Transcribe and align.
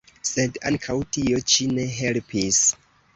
Sed 0.27 0.55
ankaŭ 0.69 0.95
tio 1.17 1.41
ĉi 1.51 1.67
ne 1.73 1.83
helpis. 1.99 2.63